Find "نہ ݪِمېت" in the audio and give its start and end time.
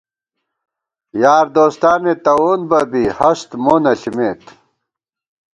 3.83-4.41